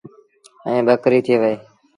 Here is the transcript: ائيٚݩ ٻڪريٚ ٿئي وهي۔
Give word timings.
ائيٚݩ 0.67 0.85
ٻڪريٚ 0.87 1.23
ٿئي 1.25 1.35
وهي۔ 1.41 1.53